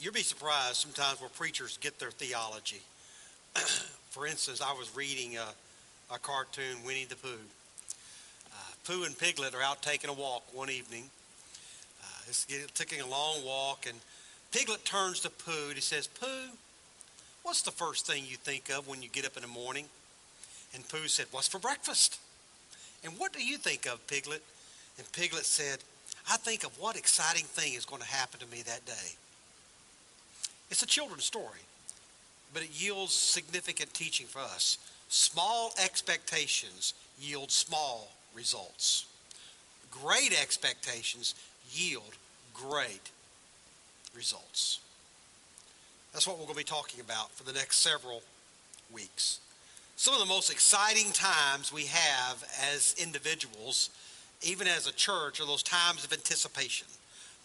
[0.00, 2.80] you'll be surprised sometimes where preachers get their theology.
[4.10, 5.46] For instance, I was reading a,
[6.14, 7.28] a cartoon, Winnie the Pooh.
[7.28, 11.04] Uh, Pooh and Piglet are out taking a walk one evening.
[12.02, 13.98] Uh, it's taking a long walk, and
[14.52, 16.50] Piglet turns to Pooh and he says, Pooh,
[17.42, 19.86] what's the first thing you think of when you get up in the morning?
[20.74, 22.18] And Pooh said, What's for breakfast?
[23.04, 24.42] And what do you think of, Piglet?
[24.98, 25.78] And Piglet said,
[26.30, 29.16] I think of what exciting thing is going to happen to me that day.
[30.70, 31.60] It's a children's story,
[32.54, 34.78] but it yields significant teaching for us.
[35.08, 39.06] Small expectations yield small results.
[39.90, 41.34] Great expectations
[41.72, 42.14] yield
[42.54, 43.10] great
[44.14, 44.80] results.
[46.12, 48.22] That's what we're going to be talking about for the next several
[48.92, 49.40] weeks.
[49.96, 53.90] Some of the most exciting times we have as individuals,
[54.42, 56.86] even as a church, are those times of anticipation,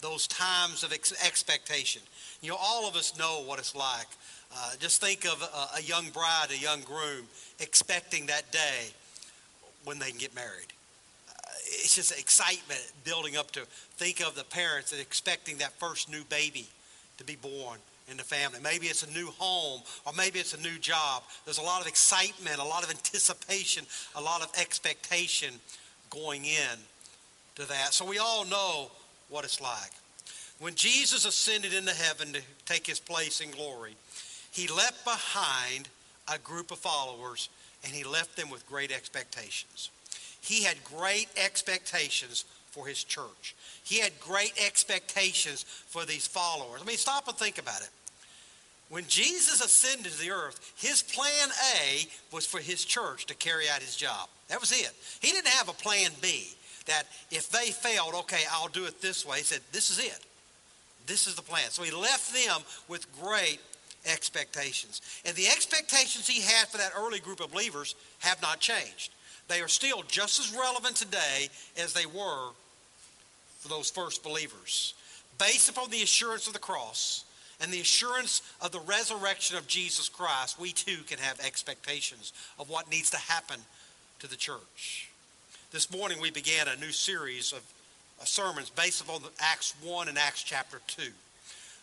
[0.05, 2.01] those times of ex- expectation.
[2.41, 4.07] You know, all of us know what it's like.
[4.55, 7.25] Uh, just think of a, a young bride, a young groom,
[7.59, 8.91] expecting that day
[9.83, 10.71] when they can get married.
[11.27, 11.33] Uh,
[11.65, 13.61] it's just excitement building up to
[13.97, 16.67] think of the parents expecting that first new baby
[17.17, 18.59] to be born in the family.
[18.61, 21.23] Maybe it's a new home or maybe it's a new job.
[21.45, 25.55] There's a lot of excitement, a lot of anticipation, a lot of expectation
[26.11, 26.77] going in
[27.55, 27.93] to that.
[27.93, 28.91] So we all know
[29.29, 29.91] what it's like.
[30.59, 33.95] When Jesus ascended into heaven to take his place in glory,
[34.51, 35.89] he left behind
[36.33, 37.49] a group of followers
[37.83, 39.89] and he left them with great expectations.
[40.41, 43.55] He had great expectations for his church.
[43.83, 46.81] He had great expectations for these followers.
[46.81, 47.89] I mean, stop and think about it.
[48.89, 53.67] When Jesus ascended to the earth, his plan A was for his church to carry
[53.67, 54.29] out his job.
[54.47, 54.91] That was it.
[55.21, 56.47] He didn't have a plan B
[56.87, 59.37] that if they failed, okay, I'll do it this way.
[59.37, 60.19] He said, this is it.
[61.07, 61.69] This is the plan.
[61.69, 63.59] So he left them with great
[64.05, 65.01] expectations.
[65.25, 69.11] And the expectations he had for that early group of believers have not changed.
[69.47, 71.49] They are still just as relevant today
[71.81, 72.49] as they were
[73.59, 74.93] for those first believers.
[75.37, 77.25] Based upon the assurance of the cross
[77.61, 82.69] and the assurance of the resurrection of Jesus Christ, we too can have expectations of
[82.69, 83.59] what needs to happen
[84.19, 85.09] to the church.
[85.75, 87.61] This morning we began a new series of
[88.25, 91.01] sermons based upon Acts 1 and Acts chapter 2.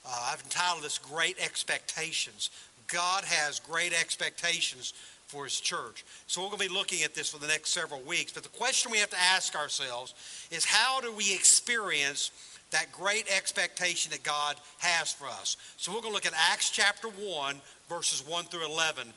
[0.07, 2.49] Uh, I've entitled this Great Expectations.
[2.91, 4.95] God has great expectations
[5.27, 6.07] for his church.
[6.27, 8.33] So we're going to be looking at this for the next several weeks.
[8.33, 10.15] But the question we have to ask ourselves
[10.51, 12.31] is how do we experience
[12.71, 15.59] that great expectation that God has for us?
[15.77, 17.57] So we're going to look at Acts chapter 1,
[17.91, 19.09] verses 1 through 11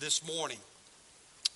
[0.00, 0.58] this morning.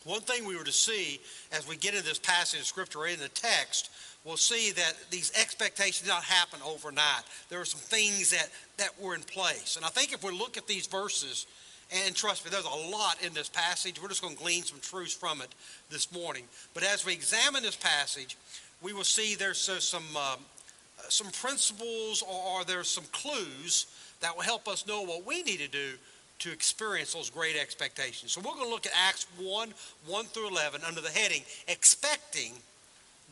[0.04, 1.20] One thing we were to see
[1.52, 3.90] as we get into this passage of Scripture in the text
[4.24, 7.22] we'll see that these expectations did not happen overnight.
[7.48, 8.48] There were some things that,
[8.78, 9.76] that were in place.
[9.76, 11.46] And I think if we look at these verses,
[12.06, 14.00] and trust me, there's a lot in this passage.
[14.00, 15.48] We're just going to glean some truths from it
[15.90, 16.44] this morning.
[16.72, 18.36] But as we examine this passage,
[18.80, 20.04] we will see there's uh, some,
[21.08, 23.86] some principles or, or there's some clues
[24.20, 25.92] that will help us know what we need to do
[26.40, 28.32] to experience those great expectations.
[28.32, 29.74] So we're going to look at Acts 1
[30.06, 32.52] 1 through 11 under the heading Expecting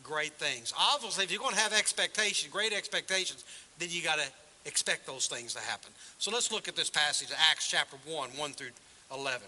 [0.03, 0.73] great things.
[0.77, 3.43] Obviously, if you're going to have expectations, great expectations,
[3.79, 4.25] then you got to
[4.65, 5.91] expect those things to happen.
[6.17, 8.69] So let's look at this passage, Acts chapter 1, 1 through
[9.13, 9.41] 11.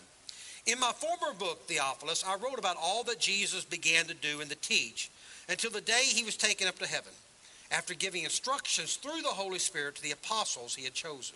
[0.65, 4.49] In my former book, Theophilus, I wrote about all that Jesus began to do and
[4.49, 5.09] to teach
[5.49, 7.11] until the day he was taken up to heaven,
[7.69, 11.35] after giving instructions through the Holy Spirit to the apostles he had chosen.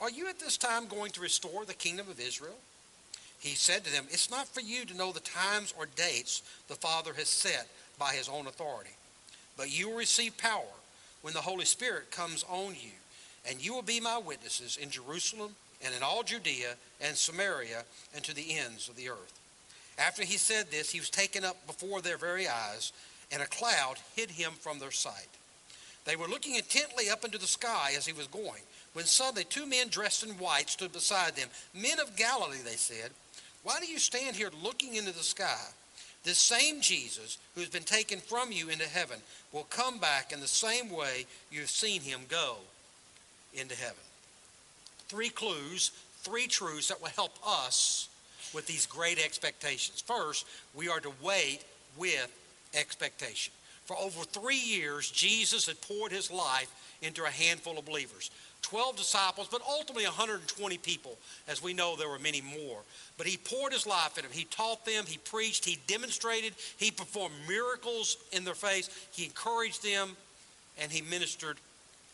[0.00, 2.56] are you at this time going to restore the kingdom of Israel?
[3.44, 6.74] he said to them, It's not for you to know the times or dates the
[6.74, 7.68] Father has set
[7.98, 8.96] by his own authority,
[9.58, 10.62] but you will receive power
[11.20, 12.92] when the Holy Spirit comes on you,
[13.48, 15.54] and you will be my witnesses in Jerusalem
[15.84, 19.38] and in all Judea and Samaria and to the ends of the earth.
[19.98, 22.92] After he said this, he was taken up before their very eyes,
[23.30, 25.28] and a cloud hid him from their sight.
[26.04, 28.62] They were looking intently up into the sky as he was going,
[28.92, 31.48] when suddenly two men dressed in white stood beside them.
[31.72, 33.10] Men of Galilee, they said.
[33.62, 35.64] Why do you stand here looking into the sky?
[36.22, 39.18] This same Jesus who has been taken from you into heaven
[39.52, 42.56] will come back in the same way you've seen him go
[43.54, 43.96] into heaven.
[45.08, 45.92] three clues,
[46.22, 48.08] three truths that will help us
[48.52, 50.02] with these great expectations.
[50.04, 51.60] First, we are to wait
[51.96, 52.30] with
[52.74, 53.52] expectation.
[53.84, 56.70] For over three years, Jesus had poured his life
[57.02, 58.30] into a handful of believers.
[58.62, 61.18] 12 disciples, but ultimately 120 people.
[61.46, 62.80] As we know, there were many more.
[63.18, 64.32] But he poured his life in them.
[64.32, 69.84] He taught them, he preached, he demonstrated, he performed miracles in their face, he encouraged
[69.84, 70.16] them,
[70.80, 71.58] and he ministered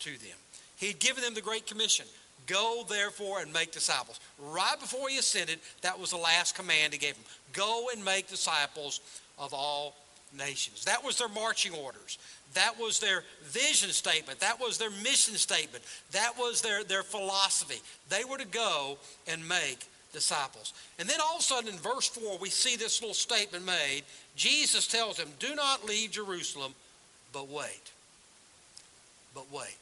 [0.00, 0.36] to them.
[0.76, 2.06] He had given them the Great Commission
[2.46, 4.18] Go, therefore, and make disciples.
[4.38, 8.28] Right before he ascended, that was the last command he gave them Go and make
[8.28, 9.00] disciples
[9.38, 9.94] of all
[10.36, 10.84] nations.
[10.84, 12.18] That was their marching orders.
[12.54, 14.40] That was their vision statement.
[14.40, 15.84] That was their mission statement.
[16.12, 17.80] That was their, their philosophy.
[18.08, 18.98] They were to go
[19.28, 20.72] and make disciples.
[20.98, 24.02] And then all of a sudden in verse 4, we see this little statement made.
[24.34, 26.74] Jesus tells them, Do not leave Jerusalem,
[27.32, 27.92] but wait.
[29.34, 29.76] But wait.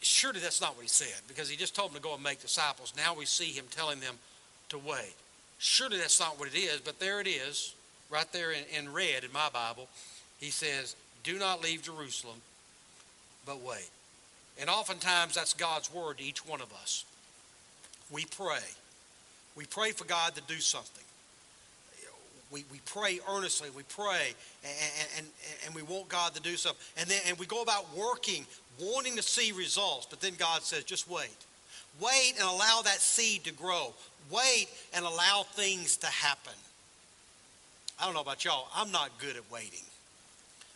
[0.00, 2.40] Surely that's not what he said, because he just told them to go and make
[2.40, 2.92] disciples.
[2.96, 4.14] Now we see him telling them
[4.68, 5.14] to wait.
[5.58, 7.74] Surely that's not what it is, but there it is,
[8.10, 9.88] right there in, in red in my Bible.
[10.38, 12.36] He says, Do not leave Jerusalem,
[13.46, 13.90] but wait.
[14.60, 17.04] And oftentimes that's God's word to each one of us.
[18.10, 18.62] We pray.
[19.56, 21.04] We pray for God to do something.
[22.50, 23.70] We, we pray earnestly.
[23.74, 25.26] We pray and, and,
[25.66, 26.80] and we want God to do something.
[26.96, 28.46] And then and we go about working,
[28.78, 30.06] wanting to see results.
[30.08, 31.34] But then God says, just wait.
[32.00, 33.92] Wait and allow that seed to grow.
[34.30, 36.52] Wait and allow things to happen.
[38.00, 38.68] I don't know about y'all.
[38.74, 39.84] I'm not good at waiting.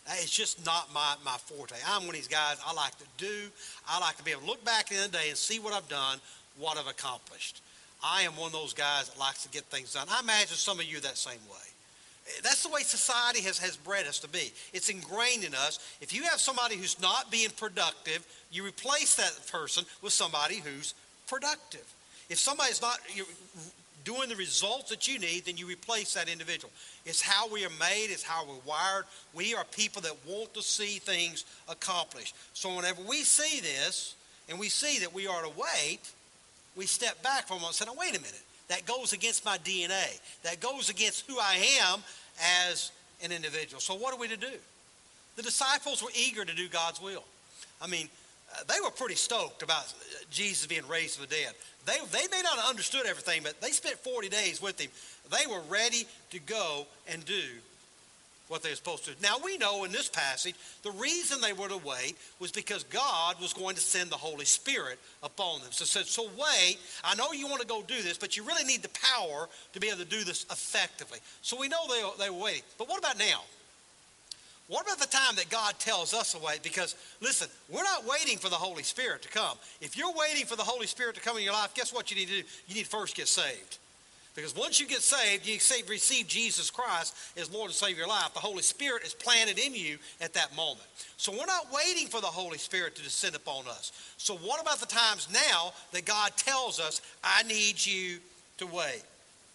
[0.09, 1.77] Uh, it's just not my, my forte.
[1.87, 3.49] I'm one of these guys I like to do.
[3.89, 5.89] I like to be able to look back in the day and see what I've
[5.89, 6.19] done,
[6.59, 7.61] what I've accomplished.
[8.03, 10.07] I am one of those guys that likes to get things done.
[10.11, 11.69] I imagine some of you that same way.
[12.29, 14.53] Eh, that's the way society has, has bred us to be.
[14.73, 15.79] It's ingrained in us.
[16.01, 20.95] If you have somebody who's not being productive, you replace that person with somebody who's
[21.27, 21.85] productive.
[22.31, 22.99] If somebody's not
[24.09, 26.73] doing the results that you need, then you replace that individual.
[27.05, 29.05] It's how we are made, it's how we're wired.
[29.35, 32.35] We are people that want to see things accomplished.
[32.55, 34.15] So whenever we see this
[34.49, 35.99] and we see that we are to wait,
[36.75, 38.41] we step back from it and say, now, wait a minute.
[38.69, 40.19] That goes against my DNA.
[40.43, 42.01] That goes against who I am
[42.67, 43.79] as an individual.
[43.79, 44.57] So what are we to do?
[45.37, 47.25] The disciples were eager to do God's will.
[47.83, 48.09] I mean,
[48.67, 49.93] they were pretty stoked about
[50.31, 51.55] Jesus being raised from the dead.
[51.87, 54.91] They, they may not have understood everything, but they spent 40 days with him.
[55.31, 57.43] They were ready to go and do
[58.49, 59.13] what they were supposed to.
[59.23, 63.41] Now we know in this passage the reason they were to wait was because God
[63.41, 65.71] was going to send the Holy Spirit upon them.
[65.71, 66.79] So said, so wait.
[67.05, 69.81] I know you want to go do this, but you really need the power to
[69.81, 71.19] be able to do this effectively.
[71.43, 72.63] So we know they, they were waiting.
[72.79, 73.43] But what about now?
[74.69, 76.63] What about the time that God tells us to wait?
[76.63, 79.57] Because, listen, we're not waiting for the Holy Spirit to come.
[79.81, 82.17] If you're waiting for the Holy Spirit to come in your life, guess what you
[82.19, 82.49] need to do?
[82.69, 83.79] You need to first get saved.
[84.35, 88.09] Because once you get saved, you receive Jesus Christ as Lord and Savior of your
[88.09, 88.33] life.
[88.35, 90.87] The Holy Spirit is planted in you at that moment.
[91.17, 93.91] So we're not waiting for the Holy Spirit to descend upon us.
[94.17, 98.19] So what about the times now that God tells us, I need you
[98.59, 99.03] to wait?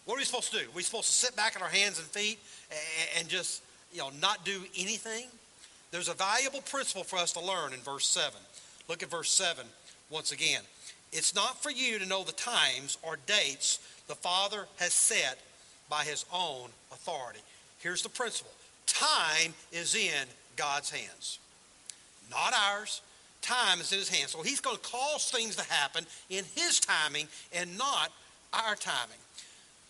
[0.04, 0.64] What are we supposed to do?
[0.66, 2.38] Are we supposed to sit back on our hands and feet
[3.18, 3.62] and just
[3.94, 5.26] you know, not do anything?
[5.92, 8.32] There's a valuable principle for us to learn in verse 7.
[8.88, 9.64] Look at verse 7
[10.10, 10.62] once again.
[11.12, 13.78] It's not for you to know the times or dates
[14.08, 15.38] the Father has set
[15.88, 17.38] by his own authority.
[17.78, 18.50] Here's the principle
[18.86, 20.26] time is in
[20.56, 21.38] God's hands,
[22.30, 23.00] not ours.
[23.40, 24.30] Time is in his hands.
[24.30, 28.10] So he's going to cause things to happen in his timing and not
[28.54, 29.18] our timing.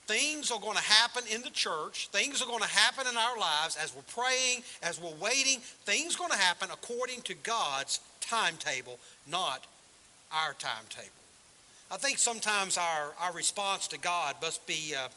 [0.07, 2.09] Things are going to happen in the church.
[2.13, 5.61] Things are going to happen in our lives as we're praying, as we're waiting.
[5.85, 8.99] Things are going to happen according to God's timetable,
[9.31, 9.67] not
[10.33, 11.09] our timetable.
[11.91, 15.09] I think sometimes our, our response to God must be uh,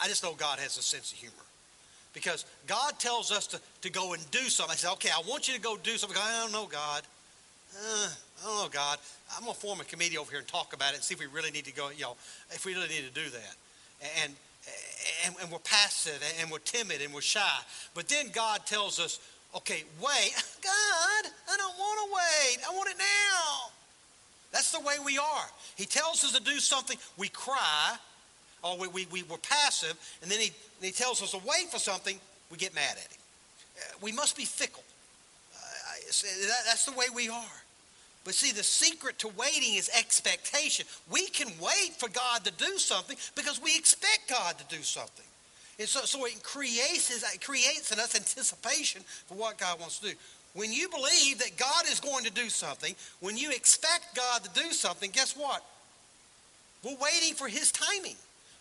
[0.00, 1.34] I just know God has a sense of humor.
[2.12, 4.72] Because God tells us to, to go and do something.
[4.72, 6.18] I say, okay, I want you to go do something.
[6.20, 7.02] I don't know, God.
[7.76, 8.08] Uh,
[8.44, 8.98] know, God.
[9.36, 11.20] I'm going to form a committee over here and talk about it and see if
[11.20, 12.16] we really need to go, you know,
[12.50, 13.54] if we really need to do that.
[14.22, 14.32] And,
[15.24, 17.58] and, and we're passive and we're timid and we're shy.
[17.94, 19.20] But then God tells us,
[19.56, 20.34] okay, wait.
[20.62, 22.58] God, I don't want to wait.
[22.68, 23.70] I want it now.
[24.52, 25.46] That's the way we are.
[25.76, 27.96] He tells us to do something, we cry,
[28.62, 30.50] or we, we, we, we're passive, and then he,
[30.82, 32.18] he tells us to wait for something,
[32.50, 33.20] we get mad at him.
[33.76, 34.82] Uh, we must be fickle.
[35.54, 35.60] Uh,
[36.10, 37.59] that, that's the way we are.
[38.24, 40.86] But see, the secret to waiting is expectation.
[41.10, 45.24] We can wait for God to do something because we expect God to do something.
[45.78, 50.10] And so, so it creates, it creates in us anticipation for what God wants to
[50.10, 50.14] do.
[50.52, 54.50] When you believe that God is going to do something, when you expect God to
[54.60, 55.64] do something, guess what?
[56.84, 58.16] We're waiting for his timing.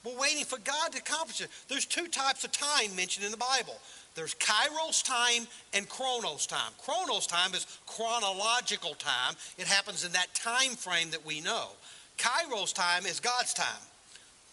[0.06, 1.50] We're waiting for God to accomplish it.
[1.68, 3.75] There's two types of time mentioned in the Bible.
[4.16, 6.72] There's kairos time and chronos time.
[6.84, 9.36] Chronos time is chronological time.
[9.58, 11.70] It happens in that time frame that we know.
[12.18, 13.82] Kairos time is God's time.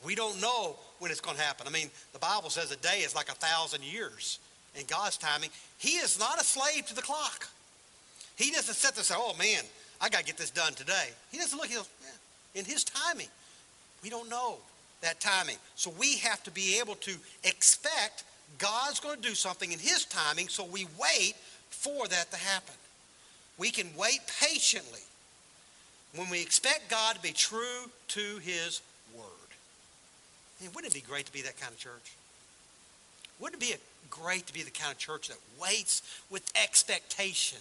[0.05, 1.67] We don't know when it's going to happen.
[1.67, 4.39] I mean, the Bible says a day is like a thousand years
[4.79, 5.51] in God's timing.
[5.79, 7.49] He is not a slave to the clock.
[8.37, 9.65] He doesn't sit there and say, oh man,
[10.01, 11.09] I got to get this done today.
[11.33, 13.29] He doesn't look, he goes, yeah, in his timing.
[14.03, 14.57] We don't know
[15.01, 15.57] that timing.
[15.75, 17.13] So we have to be able to
[17.45, 18.25] expect
[18.59, 21.35] God's going to do something in his timing, so we wait
[21.71, 22.75] for that to happen.
[23.59, 25.01] We can wait patiently
[26.15, 28.81] when we expect God to be true to his
[29.15, 29.25] word.
[30.63, 32.13] And wouldn't it be great to be that kind of church?
[33.39, 33.75] Wouldn't it be
[34.09, 37.59] great to be the kind of church that waits with expectation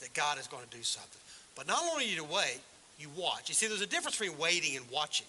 [0.00, 1.20] that God is going to do something?
[1.56, 2.60] But not only do you wait,
[2.98, 3.48] you watch.
[3.48, 5.26] You see, there's a difference between waiting and watching.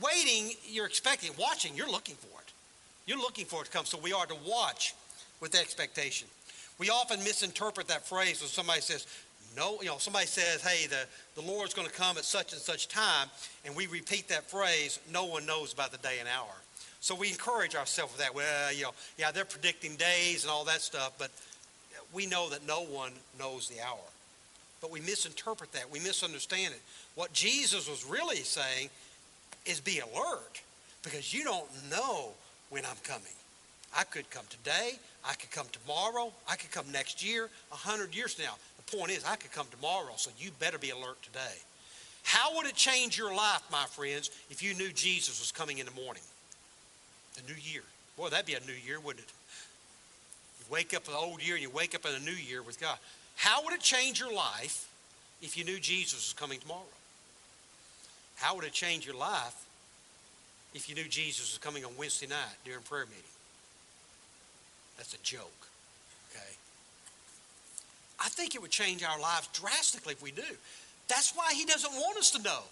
[0.00, 1.30] Waiting, you're expecting.
[1.38, 2.41] Watching, you're looking for it.
[3.06, 3.84] You're looking for it to come.
[3.84, 4.94] So we are to watch
[5.40, 6.28] with expectation.
[6.78, 9.06] We often misinterpret that phrase when somebody says,
[9.56, 11.04] no, you know, somebody says, hey, the,
[11.40, 13.28] the Lord's going to come at such and such time,
[13.66, 16.54] and we repeat that phrase, no one knows about the day and hour.
[17.00, 18.34] So we encourage ourselves with that.
[18.34, 21.30] Well, uh, you know, yeah, they're predicting days and all that stuff, but
[22.12, 23.98] we know that no one knows the hour.
[24.80, 25.90] But we misinterpret that.
[25.90, 26.80] We misunderstand it.
[27.14, 28.88] What Jesus was really saying
[29.66, 30.62] is be alert
[31.02, 32.30] because you don't know
[32.72, 33.36] when I'm coming.
[33.94, 34.92] I could come today.
[35.28, 36.32] I could come tomorrow.
[36.48, 38.54] I could come next year, a hundred years now.
[38.78, 41.58] The point is, I could come tomorrow, so you better be alert today.
[42.24, 45.86] How would it change your life, my friends, if you knew Jesus was coming in
[45.86, 46.22] the morning?
[47.34, 47.82] The new year.
[48.16, 49.32] Boy, that'd be a new year, wouldn't it?
[50.60, 52.62] You wake up in the old year and you wake up in a new year
[52.62, 52.96] with God.
[53.36, 54.88] How would it change your life
[55.42, 56.80] if you knew Jesus was coming tomorrow?
[58.36, 59.54] How would it change your life
[60.74, 63.22] if you knew Jesus was coming on Wednesday night during prayer meeting?
[64.96, 65.68] That's a joke,
[66.30, 66.52] okay?
[68.20, 70.42] I think it would change our lives drastically if we do.
[71.08, 72.62] That's why he doesn't want us to know.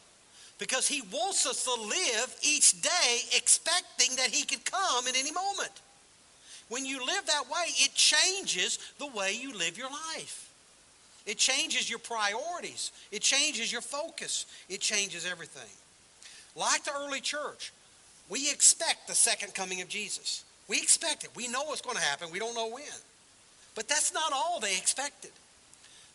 [0.59, 5.33] Because he wants us to live each day expecting that he could come at any
[5.33, 5.73] moment.
[6.69, 10.51] When you live that way, it changes the way you live your life.
[11.27, 12.93] It changes your priorities.
[13.11, 14.47] It changes your focus.
[14.69, 15.71] It changes everything.
[16.55, 17.73] Like the early church,
[18.31, 20.45] we expect the second coming of Jesus.
[20.69, 21.31] We expect it.
[21.35, 22.29] We know what's going to happen.
[22.33, 22.85] We don't know when.
[23.75, 25.33] But that's not all they expected.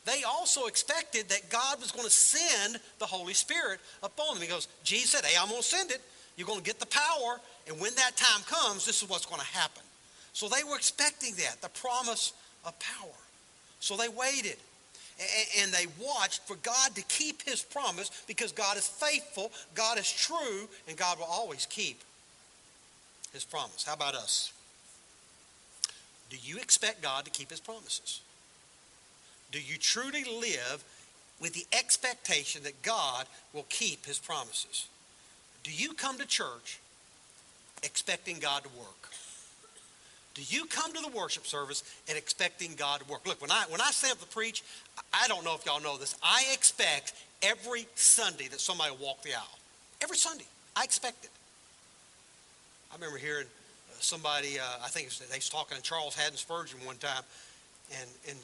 [0.05, 4.43] They also expected that God was going to send the Holy Spirit upon them.
[4.43, 6.01] He goes, Jesus said, Hey, I'm going to send it.
[6.37, 7.39] You're going to get the power.
[7.67, 9.81] And when that time comes, this is what's going to happen.
[10.33, 12.33] So they were expecting that, the promise
[12.65, 13.09] of power.
[13.79, 14.57] So they waited
[15.61, 20.11] and they watched for God to keep his promise because God is faithful, God is
[20.11, 22.01] true, and God will always keep
[23.33, 23.85] his promise.
[23.85, 24.51] How about us?
[26.29, 28.21] Do you expect God to keep his promises?
[29.51, 30.83] Do you truly live
[31.39, 34.87] with the expectation that God will keep his promises?
[35.63, 36.79] Do you come to church
[37.83, 39.04] expecting God to work?
[40.35, 43.25] Do you come to the worship service and expecting God to work?
[43.25, 44.63] Look, when I when I stand up to preach,
[45.13, 46.15] I don't know if y'all know this.
[46.21, 49.59] I expect every Sunday that somebody will walk the aisle.
[50.01, 51.31] Every Sunday, I expect it.
[52.91, 54.59] I remember hearing uh, somebody.
[54.59, 57.23] Uh, I think they was talking to Charles Haddon Spurgeon one time,
[58.01, 58.37] and and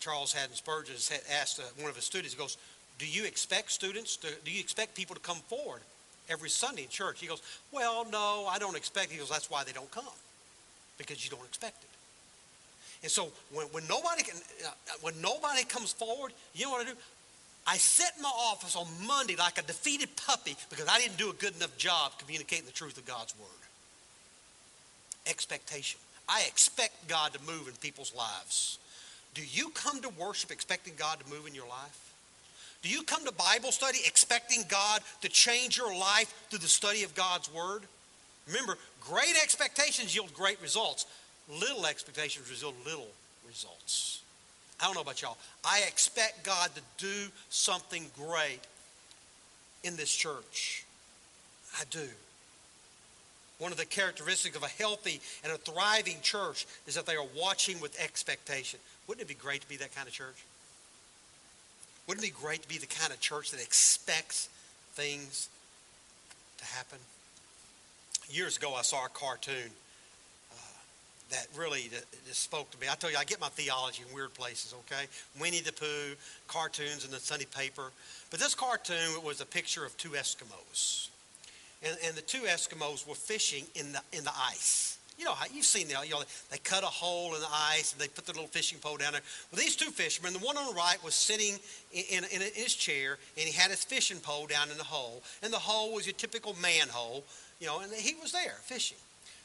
[0.00, 0.96] Charles Haddon Spurgeon
[1.38, 2.32] asked uh, one of his students.
[2.32, 2.56] He goes,
[2.98, 4.16] "Do you expect students?
[4.18, 5.82] To, do you expect people to come forward
[6.30, 9.64] every Sunday in church?" He goes, "Well, no, I don't expect." He goes, "That's why
[9.64, 10.04] they don't come."
[10.98, 11.90] Because you don't expect it.
[13.02, 14.36] And so when, when nobody can,
[14.66, 14.70] uh,
[15.02, 16.96] when nobody comes forward, you know what I do?
[17.66, 21.30] I sit in my office on Monday like a defeated puppy because I didn't do
[21.30, 23.48] a good enough job communicating the truth of God's word.
[25.26, 25.98] Expectation.
[26.28, 28.78] I expect God to move in people's lives.
[29.34, 32.14] Do you come to worship expecting God to move in your life?
[32.82, 37.02] Do you come to Bible study expecting God to change your life through the study
[37.02, 37.82] of God's word?
[38.46, 41.06] Remember, great expectations yield great results.
[41.48, 43.08] Little expectations result little
[43.46, 44.22] results.
[44.80, 45.38] I don't know about y'all.
[45.64, 48.60] I expect God to do something great
[49.84, 50.84] in this church.
[51.78, 52.08] I do.
[53.58, 57.26] One of the characteristics of a healthy and a thriving church is that they are
[57.36, 58.78] watching with expectation.
[59.06, 60.44] Wouldn't it be great to be that kind of church?
[62.06, 64.48] Wouldn't it be great to be the kind of church that expects
[64.92, 65.48] things
[66.58, 66.98] to happen?
[68.30, 69.70] Years ago, I saw a cartoon.
[70.52, 70.56] Uh,
[71.30, 72.04] that really that
[72.34, 72.86] spoke to me.
[72.90, 75.06] I tell you, I get my theology in weird places, okay?
[75.40, 76.14] Winnie the Pooh,
[76.48, 77.90] cartoons in the Sunday paper.
[78.30, 81.08] But this cartoon was a picture of two Eskimos.
[81.82, 84.95] And, and the two Eskimos were fishing in the, in the ice.
[85.18, 86.04] You know, how you've seen that.
[86.04, 88.78] You know, they cut a hole in the ice and they put their little fishing
[88.78, 89.22] pole down there.
[89.50, 91.54] Well, these two fishermen, the one on the right was sitting
[91.92, 95.22] in, in, in his chair and he had his fishing pole down in the hole.
[95.42, 97.24] And the hole was your typical manhole,
[97.60, 98.98] you know, and he was there fishing.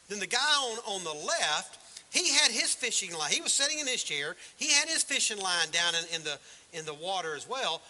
[0.10, 1.80] Then the guy on, on the left,
[2.12, 3.32] he had his fishing line.
[3.32, 4.36] He was sitting in his chair.
[4.58, 6.38] He had his fishing line down in, in, the,
[6.74, 7.82] in the water as well.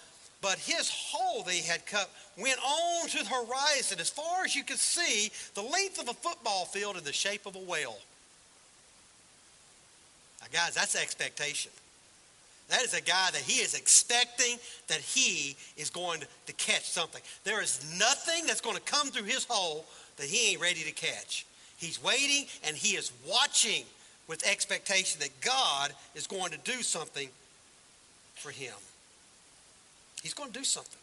[0.42, 4.56] But his hole that he had cut went on to the horizon as far as
[4.56, 8.00] you could see the length of a football field in the shape of a whale.
[10.42, 11.72] Now, guys, that's expectation.
[12.70, 14.58] That is a guy that he is expecting
[14.88, 17.22] that he is going to catch something.
[17.44, 19.86] There is nothing that's going to come through his hole
[20.18, 21.46] that he ain't ready to catch.
[21.78, 23.84] He's waiting and he is watching
[24.28, 27.28] with expectation that God is going to do something
[28.36, 28.74] for him.
[30.22, 31.00] He's going to do something.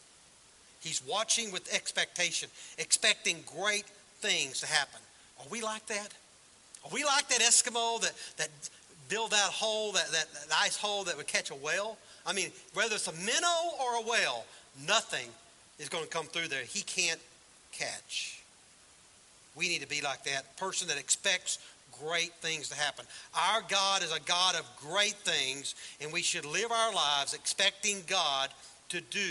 [0.81, 3.85] He's watching with expectation, expecting great
[4.21, 4.99] things to happen.
[5.39, 6.13] Are we like that?
[6.85, 8.49] Are we like that Eskimo that, that
[9.09, 11.97] build that hole, that, that, that ice hole that would catch a whale?
[12.25, 14.45] I mean, whether it's a minnow or a whale,
[14.87, 15.27] nothing
[15.79, 17.19] is going to come through there he can't
[17.71, 18.41] catch.
[19.55, 21.59] We need to be like that person that expects
[22.03, 23.05] great things to happen.
[23.35, 27.97] Our God is a God of great things, and we should live our lives expecting
[28.07, 28.49] God
[28.89, 29.29] to do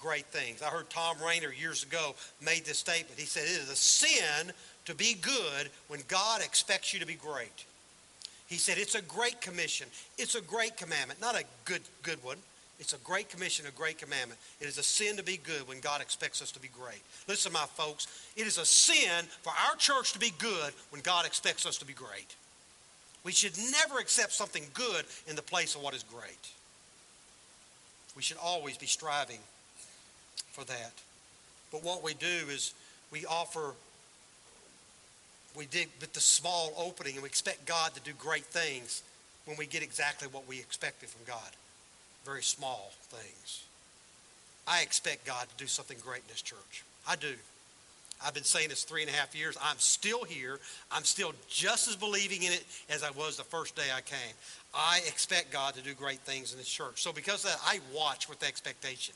[0.00, 0.62] great things.
[0.62, 2.14] I heard Thom Rainer years ago
[2.44, 3.18] made this statement.
[3.18, 4.52] He said, It is a sin
[4.84, 7.64] to be good when God expects you to be great.
[8.46, 9.88] He said, It's a great commission.
[10.16, 12.38] It's a great commandment, not a good, good one.
[12.80, 14.38] It's a great commission, a great commandment.
[14.60, 17.02] It is a sin to be good when God expects us to be great.
[17.26, 21.26] Listen, my folks, it is a sin for our church to be good when God
[21.26, 22.36] expects us to be great.
[23.24, 26.52] We should never accept something good in the place of what is great.
[28.18, 29.38] We should always be striving
[30.50, 30.92] for that.
[31.72, 32.74] But what we do is
[33.10, 33.72] we offer,
[35.56, 39.02] we dig with the small opening and we expect God to do great things
[39.46, 41.50] when we get exactly what we expected from God
[42.28, 43.64] very small things.
[44.66, 46.84] I expect God to do something great in this church.
[47.06, 47.34] I do.
[48.24, 49.56] I've been saying this three and a half years.
[49.62, 50.58] I'm still here.
[50.90, 54.34] I'm still just as believing in it as I was the first day I came.
[54.74, 57.00] I expect God to do great things in this church.
[57.02, 59.14] So because of that, I watch with expectation.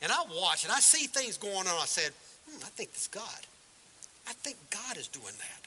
[0.00, 1.66] And I watch and I see things going on.
[1.66, 2.12] I said,
[2.48, 3.22] hmm, I think it's God.
[4.28, 5.66] I think God is doing that.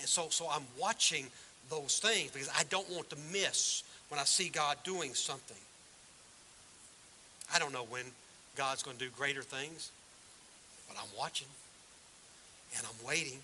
[0.00, 1.26] And so, so I'm watching
[1.70, 5.56] those things because I don't want to miss when I see God doing something.
[7.54, 8.04] I don't know when
[8.56, 9.90] God's going to do greater things,
[10.88, 11.48] but I'm watching
[12.76, 13.38] and I'm waiting.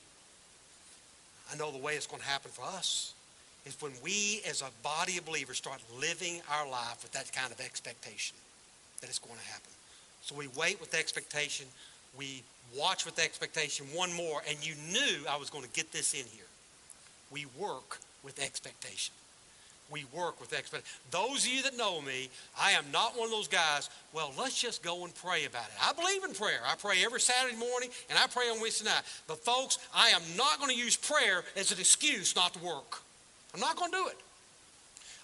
[1.52, 3.14] I know the way it's going to happen for us
[3.66, 7.52] is when we as a body of believers start living our life with that kind
[7.52, 8.36] of expectation
[9.00, 9.70] that it's going to happen.
[10.22, 11.66] So we wait with expectation.
[12.16, 12.42] We
[12.76, 13.86] watch with expectation.
[13.94, 16.44] One more, and you knew I was going to get this in here.
[17.30, 19.14] We work with expectation
[19.90, 20.98] we work with expectation.
[21.10, 22.28] Those of you that know me,
[22.60, 25.74] I am not one of those guys, well, let's just go and pray about it.
[25.82, 26.60] I believe in prayer.
[26.66, 29.02] I pray every Saturday morning and I pray on Wednesday night.
[29.26, 33.02] But folks, I am not going to use prayer as an excuse not to work.
[33.54, 34.16] I'm not going to do it.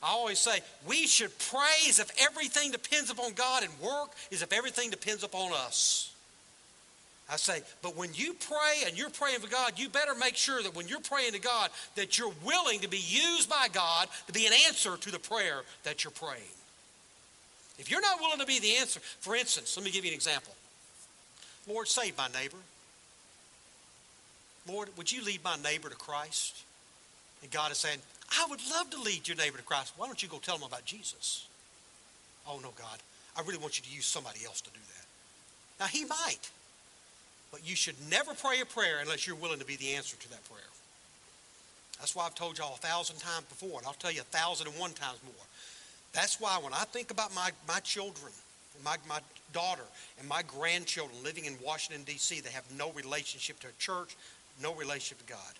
[0.02, 4.52] I always say we should praise if everything depends upon God and work as if
[4.52, 6.13] everything depends upon us.
[7.30, 10.62] I say, but when you pray and you're praying for God, you better make sure
[10.62, 14.32] that when you're praying to God, that you're willing to be used by God to
[14.32, 16.42] be an answer to the prayer that you're praying.
[17.78, 20.14] If you're not willing to be the answer, for instance, let me give you an
[20.14, 20.52] example.
[21.66, 22.58] Lord, save my neighbor.
[24.68, 26.62] Lord, would you lead my neighbor to Christ?
[27.42, 27.98] And God is saying,
[28.30, 29.94] I would love to lead your neighbor to Christ.
[29.96, 31.46] Why don't you go tell them about Jesus?
[32.46, 32.98] Oh, no, God.
[33.36, 35.06] I really want you to use somebody else to do that.
[35.80, 36.50] Now, he might.
[37.54, 40.30] But you should never pray a prayer unless you're willing to be the answer to
[40.30, 40.60] that prayer.
[42.00, 44.66] That's why I've told y'all a thousand times before, and I'll tell you a thousand
[44.66, 45.46] and one times more.
[46.12, 48.32] That's why when I think about my, my children,
[48.84, 49.20] my, my
[49.52, 49.84] daughter,
[50.18, 54.16] and my grandchildren living in Washington, D.C., they have no relationship to a church,
[54.60, 55.54] no relationship to God.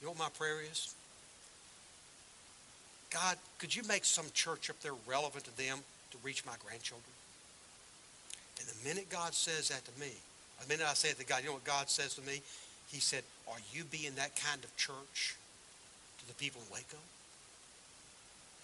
[0.00, 0.96] You know what my prayer is?
[3.10, 5.78] God, could you make some church up there relevant to them
[6.10, 7.12] to reach my grandchildren?
[8.58, 10.10] And the minute God says that to me,
[10.62, 12.42] the minute I say it to God, you know what God says to me?
[12.90, 15.36] He said, Are you being that kind of church
[16.18, 16.98] to the people in Waco?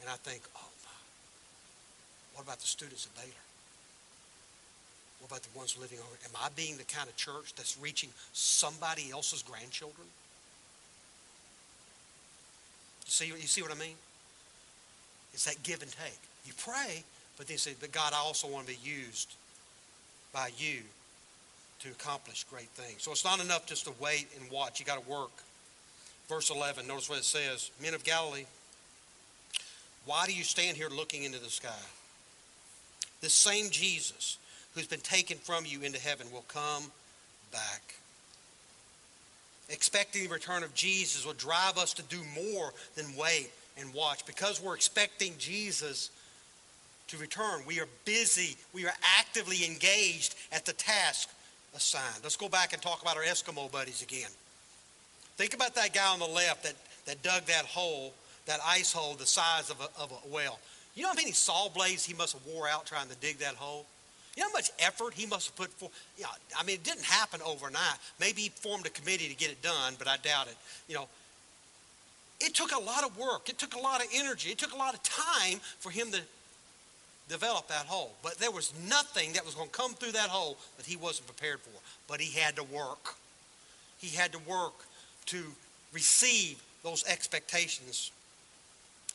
[0.00, 0.90] And I think, Oh, my.
[2.35, 3.44] What about the students at Baylor?
[5.20, 6.16] What about the ones living over?
[6.24, 10.07] Am I being the kind of church that's reaching somebody else's grandchildren?
[13.07, 13.96] See, you see what I mean?
[15.33, 16.18] It's that give and take.
[16.44, 17.04] You pray,
[17.37, 19.35] but then you say, but God, I also want to be used
[20.33, 20.80] by you
[21.85, 23.03] to accomplish great things.
[23.03, 24.81] So it's not enough just to wait and watch.
[24.81, 25.31] You got to work.
[26.29, 28.47] Verse 11, notice what it says Men of Galilee,
[30.07, 31.68] why do you stand here looking into the sky?
[33.20, 34.38] The same Jesus
[34.75, 36.85] who's been taken from you into heaven will come
[37.53, 37.94] back.
[39.68, 44.25] Expecting the return of Jesus will drive us to do more than wait and watch.
[44.25, 46.11] Because we're expecting Jesus
[47.09, 51.31] to return, we are busy, we are actively engaged at the task
[51.75, 54.31] Let's go back and talk about our Eskimo buddies again.
[55.37, 56.75] Think about that guy on the left that,
[57.07, 58.15] that dug that hole,
[58.47, 60.61] that ice hole the size of a, of a well.
[60.95, 63.57] You know how many saw blades he must have wore out trying to dig that
[63.57, 63.87] hole?
[64.37, 65.91] You know how much effort he must have put for?
[66.17, 66.27] Yeah,
[66.59, 67.99] I mean, it didn't happen overnight.
[68.21, 70.57] Maybe he formed a committee to get it done, but I doubt it.
[70.89, 71.09] You know,
[72.41, 73.49] it took a lot of work.
[73.49, 74.51] It took a lot of energy.
[74.51, 76.21] It took a lot of time for him to
[77.29, 78.13] develop that hole.
[78.23, 81.27] But there was nothing that was going to come through that hole that he wasn't
[81.27, 81.71] prepared for.
[82.09, 83.15] But he had to work.
[83.99, 84.75] He had to work
[85.27, 85.43] to
[85.93, 88.11] receive those expectations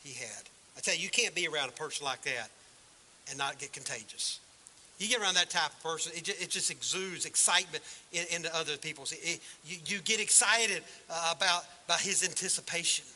[0.02, 0.42] he had.
[0.76, 2.50] I tell you, you can't be around a person like that
[3.28, 4.40] and not get contagious.
[4.98, 8.54] You get around that type of person, it just, it just exudes excitement in, into
[8.54, 9.04] other people.
[9.10, 13.06] It, you, you, get excited uh, about, about his anticipation.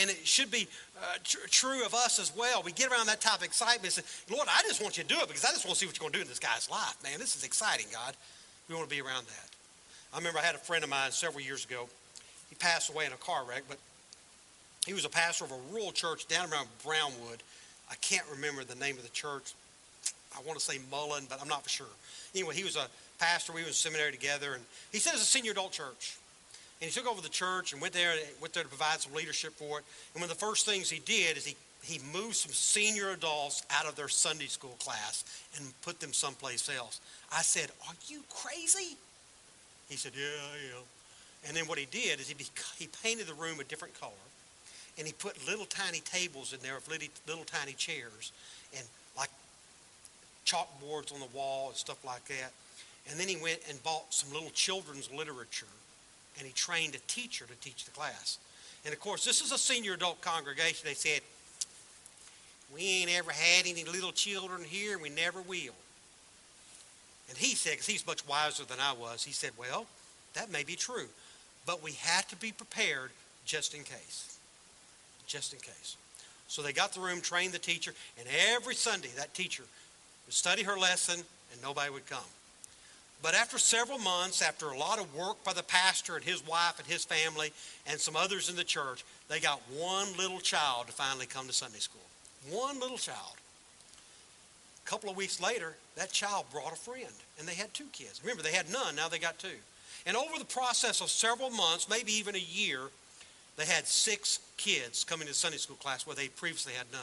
[0.00, 2.62] And it should be uh, tr- true of us as well.
[2.62, 5.08] We get around that type of excitement and say, Lord, I just want you to
[5.08, 6.38] do it because I just want to see what you're going to do in this
[6.38, 6.96] guy's life.
[7.02, 8.14] Man, this is exciting, God.
[8.68, 9.48] We want to be around that.
[10.12, 11.88] I remember I had a friend of mine several years ago.
[12.50, 13.78] He passed away in a car wreck, but
[14.86, 17.42] he was a pastor of a rural church down around Brownwood.
[17.90, 19.54] I can't remember the name of the church.
[20.36, 21.86] I want to say Mullin, but I'm not for sure.
[22.34, 22.86] Anyway, he was a
[23.18, 23.52] pastor.
[23.52, 24.62] We were in seminary together, and
[24.92, 26.16] he said it's a senior adult church.
[26.80, 29.52] And he took over the church and went there, went there to provide some leadership
[29.52, 29.84] for it.
[30.14, 33.62] And one of the first things he did is he, he moved some senior adults
[33.70, 35.24] out of their Sunday school class
[35.56, 37.00] and put them someplace else.
[37.32, 38.96] I said, Are you crazy?
[39.90, 40.84] He said, Yeah, I am.
[41.46, 42.36] And then what he did is he,
[42.78, 44.12] he painted the room a different color
[44.98, 48.32] and he put little tiny tables in there with little, little tiny chairs
[48.76, 48.84] and
[49.16, 49.30] like
[50.46, 52.52] chalkboards on the wall and stuff like that.
[53.10, 55.66] And then he went and bought some little children's literature
[56.40, 58.38] and he trained a teacher to teach the class.
[58.84, 60.80] And of course, this is a senior adult congregation.
[60.84, 61.20] They said,
[62.74, 65.74] We ain't ever had any little children here, and we never will.
[67.28, 69.86] And he said, because he's much wiser than I was, he said, Well,
[70.34, 71.06] that may be true,
[71.66, 73.10] but we had to be prepared
[73.44, 74.38] just in case.
[75.26, 75.96] Just in case.
[76.48, 79.62] So they got the room, trained the teacher, and every Sunday that teacher
[80.26, 81.22] would study her lesson
[81.52, 82.18] and nobody would come.
[83.22, 86.78] But after several months, after a lot of work by the pastor and his wife
[86.78, 87.52] and his family
[87.86, 91.52] and some others in the church, they got one little child to finally come to
[91.52, 92.00] Sunday school.
[92.48, 93.34] One little child.
[94.84, 98.20] A couple of weeks later, that child brought a friend, and they had two kids.
[98.22, 99.48] Remember, they had none, now they got two.
[100.06, 102.80] And over the process of several months, maybe even a year,
[103.56, 107.02] they had six kids coming to Sunday school class where they previously had none.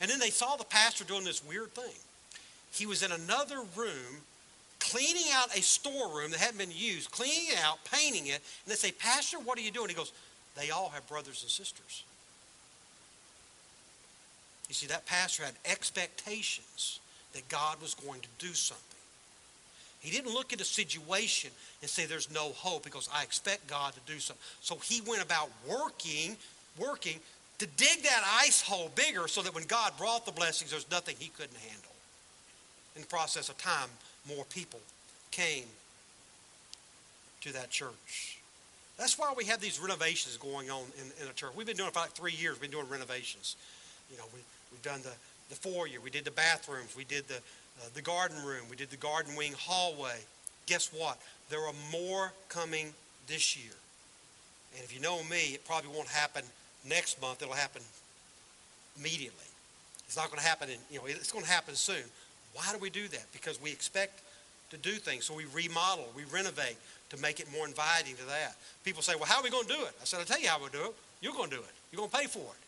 [0.00, 1.96] And then they saw the pastor doing this weird thing.
[2.70, 4.22] He was in another room
[4.90, 8.74] cleaning out a storeroom that hadn't been used, cleaning it out, painting it, and they
[8.74, 9.88] say, Pastor, what are you doing?
[9.88, 10.12] He goes,
[10.56, 12.04] They all have brothers and sisters.
[14.68, 17.00] You see, that pastor had expectations
[17.32, 18.84] that God was going to do something.
[20.00, 22.84] He didn't look at a situation and say there's no hope.
[22.84, 24.42] He goes, I expect God to do something.
[24.60, 26.36] So he went about working,
[26.78, 27.18] working
[27.58, 31.16] to dig that ice hole bigger so that when God brought the blessings, there's nothing
[31.18, 31.90] he couldn't handle.
[32.94, 33.88] In the process of time,
[34.28, 34.80] more people
[35.30, 35.64] came
[37.40, 38.38] to that church.
[38.98, 41.52] That's why we have these renovations going on in, in a church.
[41.56, 42.54] We've been doing it for like three years.
[42.54, 43.56] We've been doing renovations.
[44.10, 44.40] You know, we,
[44.72, 45.12] we've done the,
[45.50, 46.00] the foyer.
[46.02, 46.96] We did the bathrooms.
[46.96, 48.64] We did the, uh, the garden room.
[48.68, 50.18] We did the garden wing hallway.
[50.66, 51.18] Guess what?
[51.48, 52.92] There are more coming
[53.28, 53.72] this year.
[54.74, 56.42] And if you know me, it probably won't happen
[56.88, 57.40] next month.
[57.40, 57.82] It'll happen
[58.98, 59.46] immediately.
[60.06, 62.02] It's not going to happen in, you know, it's going to happen soon.
[62.58, 63.24] Why do we do that?
[63.32, 64.20] Because we expect
[64.70, 65.24] to do things.
[65.24, 66.76] So we remodel, we renovate
[67.10, 68.56] to make it more inviting to that.
[68.84, 69.94] People say, well, how are we going to do it?
[70.02, 70.94] I said, I'll tell you how we'll do it.
[71.20, 71.70] You're going to do it.
[71.92, 72.60] You're going to pay for it.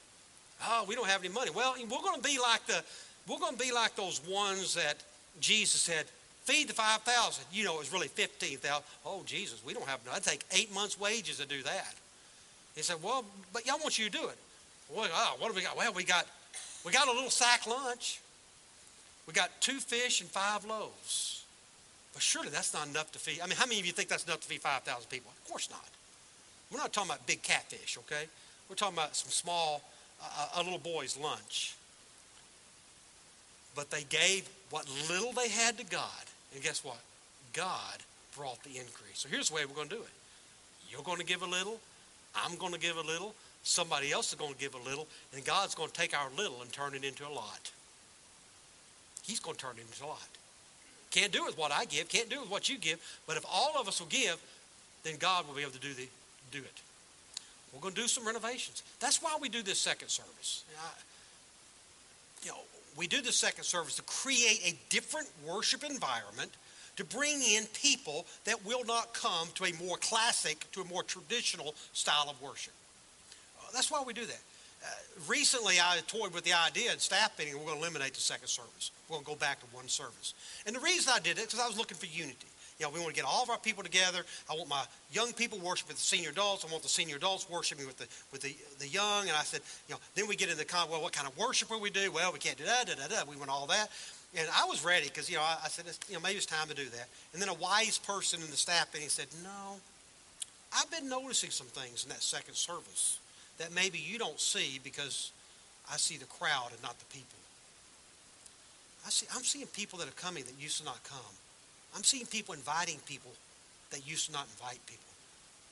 [0.65, 1.51] Oh, we don't have any money.
[1.51, 2.85] Well, we're going to be like the,
[3.29, 5.03] we're going to be like those ones that
[5.41, 6.05] Jesus said,
[6.45, 7.45] feed the 5,000.
[7.53, 8.85] You know, it was really 15,000.
[9.05, 11.95] Oh, Jesus, we don't have, I'd take eight months' wages to do that.
[12.77, 14.39] He said, well, but y'all want you to do it.
[14.95, 15.77] Well, oh, what have we got?
[15.77, 16.27] Well, we got,
[16.85, 18.21] we got a little sack lunch.
[19.31, 21.45] We got two fish and five loaves.
[22.13, 23.41] But surely that's not enough to feed.
[23.41, 25.31] I mean, how many of you think that's enough to feed 5,000 people?
[25.31, 25.87] Of course not.
[26.73, 28.25] We're not talking about big catfish, okay?
[28.69, 29.83] We're talking about some small,
[30.21, 31.77] uh, a little boy's lunch.
[33.77, 36.25] But they gave what little they had to God.
[36.53, 36.99] And guess what?
[37.53, 37.99] God
[38.37, 39.15] brought the increase.
[39.15, 40.11] So here's the way we're going to do it.
[40.91, 41.79] You're going to give a little.
[42.35, 43.37] I'm going to give a little.
[43.63, 45.07] Somebody else is going to give a little.
[45.33, 47.71] And God's going to take our little and turn it into a lot.
[49.31, 50.29] He's going to turn it into a lot.
[51.13, 52.09] Can't do with what I give.
[52.09, 52.99] Can't do with what you give.
[53.29, 54.43] But if all of us will give,
[55.05, 56.09] then God will be able to do, the,
[56.51, 56.81] do it.
[57.73, 58.83] We're going to do some renovations.
[58.99, 60.65] That's why we do this second service.
[60.77, 60.91] I,
[62.45, 62.59] you know,
[62.97, 66.51] we do the second service to create a different worship environment
[66.97, 71.05] to bring in people that will not come to a more classic, to a more
[71.05, 72.75] traditional style of worship.
[73.61, 74.41] Uh, that's why we do that.
[75.29, 78.49] Recently, I toyed with the idea in staff meeting, we're going to eliminate the second
[78.49, 78.91] service.
[79.09, 80.33] We're going to go back to one service.
[80.67, 82.47] And the reason I did it is because I was looking for unity.
[82.79, 84.25] You know, we want to get all of our people together.
[84.51, 86.65] I want my young people worship with the senior adults.
[86.67, 89.29] I want the senior adults worshiping with the with the, the young.
[89.29, 91.37] And I said, you know, then we get into the kind well, what kind of
[91.37, 92.11] worship will we do?
[92.11, 93.31] Well, we can't do that, da, da, da.
[93.31, 93.91] We want all that.
[94.35, 96.69] And I was ready because, you know, I, I said, you know, maybe it's time
[96.69, 97.09] to do that.
[97.35, 99.77] And then a wise person in the staff meeting said, no,
[100.73, 103.19] I've been noticing some things in that second service
[103.61, 105.33] that maybe you don't see because
[105.93, 107.37] I see the crowd and not the people.
[109.07, 111.35] I see, I'm seeing people that are coming that used to not come.
[111.95, 113.31] I'm seeing people inviting people
[113.91, 115.13] that used to not invite people.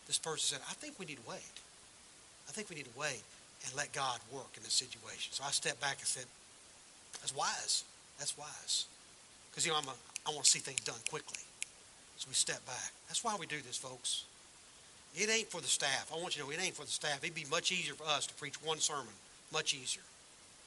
[0.07, 1.57] This person said, I think we need to wait.
[2.48, 3.22] I think we need to wait
[3.64, 5.33] and let God work in the situation.
[5.33, 6.24] So I stepped back and said,
[7.20, 7.85] that's wise.
[8.18, 8.85] That's wise.
[9.51, 9.96] Because, you know, I'm a,
[10.29, 11.40] I want to see things done quickly.
[12.16, 12.92] So we step back.
[13.09, 14.24] That's why we do this, folks.
[15.16, 16.11] It ain't for the staff.
[16.14, 17.23] I want you to know it ain't for the staff.
[17.23, 19.12] It'd be much easier for us to preach one sermon.
[19.53, 20.03] Much easier.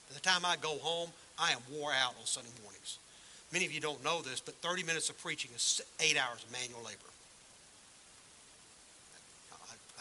[0.10, 2.98] By the time I go home, I am wore out on Sunday mornings.
[3.54, 6.52] Many of you don't know this, but 30 minutes of preaching is eight hours of
[6.52, 6.98] manual labor.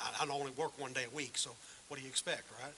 [0.00, 1.50] I, I only work one day a week, so
[1.88, 2.72] what do you expect, right?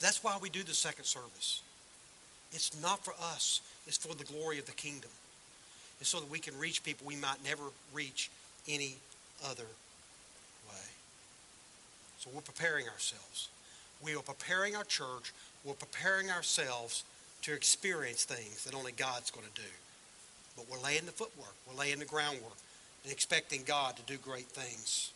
[0.00, 1.62] That's why we do the second service.
[2.52, 5.10] It's not for us, it's for the glory of the kingdom.
[6.00, 8.30] It's so that we can reach people we might never reach
[8.68, 8.96] any
[9.44, 9.66] other
[10.68, 10.86] way.
[12.18, 13.48] So we're preparing ourselves.
[14.02, 15.32] We are preparing our church.
[15.64, 17.04] We're preparing ourselves
[17.42, 19.68] to experience things that only God's going to do.
[20.56, 22.56] But we're laying the footwork, we're laying the groundwork,
[23.04, 25.12] and expecting God to do great things.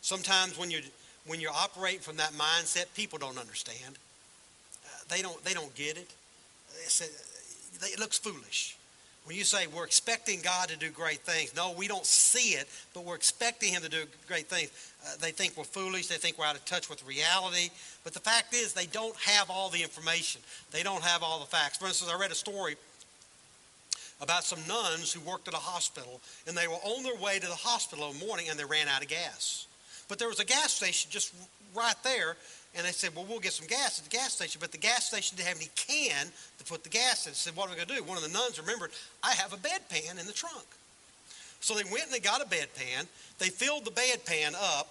[0.00, 0.82] Sometimes when you're
[1.26, 3.96] when you're operating from that mindset, people don't understand.
[4.84, 6.10] Uh, they don't they don't get it.
[7.82, 8.76] It looks foolish.
[9.24, 12.68] When you say we're expecting God to do great things, no, we don't see it,
[12.92, 14.70] but we're expecting Him to do great things.
[15.02, 16.08] Uh, they think we're foolish.
[16.08, 17.70] They think we're out of touch with reality.
[18.04, 20.42] But the fact is, they don't have all the information.
[20.72, 21.78] They don't have all the facts.
[21.78, 22.76] For instance, I read a story
[24.20, 27.46] about some nuns who worked at a hospital, and they were on their way to
[27.46, 29.66] the hospital in the morning, and they ran out of gas.
[30.08, 31.34] But there was a gas station just
[31.74, 32.36] right there,
[32.76, 34.58] and they said, well, we'll get some gas at the gas station.
[34.60, 36.26] But the gas station didn't have any can
[36.58, 37.30] to put the gas in.
[37.30, 38.02] They said, what are we going to do?
[38.02, 38.90] One of the nuns remembered,
[39.22, 40.66] I have a bedpan in the trunk.
[41.60, 43.06] So they went and they got a bedpan.
[43.38, 44.88] They filled the bedpan up,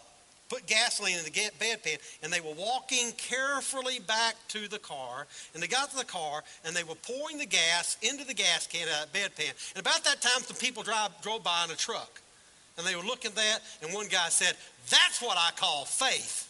[0.50, 5.28] put gasoline in the bedpan, and they were walking carefully back to the car.
[5.54, 8.65] And they got to the car, and they were pouring the gas into the gas
[8.65, 9.54] can, uh, bedpan.
[9.76, 12.22] And about that time, some people drive, drove by in a truck.
[12.78, 14.56] And they were looking at that, and one guy said,
[14.89, 16.50] That's what I call faith.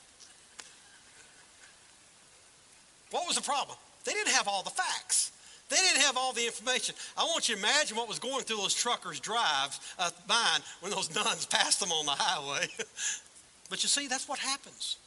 [3.14, 3.78] What was the problem?
[4.06, 5.32] They didn't have all the facts.
[5.70, 6.96] They didn't have all the information.
[7.16, 10.92] I want you to imagine what was going through those truckers' drives, uh, mind, when
[10.92, 12.66] those nuns passed them on the highway.
[13.70, 14.98] but you see, that's what happens.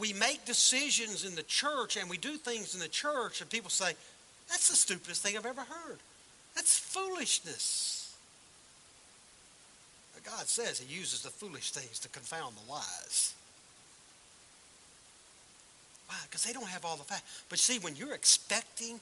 [0.00, 3.68] We make decisions in the church and we do things in the church, and people
[3.68, 3.92] say,
[4.48, 5.98] That's the stupidest thing I've ever heard.
[6.54, 8.16] That's foolishness.
[10.14, 13.34] But God says He uses the foolish things to confound the wise.
[16.08, 16.16] Why?
[16.28, 17.44] Because they don't have all the facts.
[17.48, 19.00] But see, when you're expecting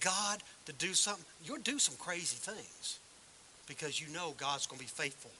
[0.00, 2.98] God to do something, you'll do some crazy things
[3.66, 5.30] because you know God's going to be faithful.